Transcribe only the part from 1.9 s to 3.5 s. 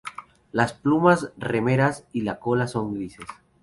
y la cola son grises.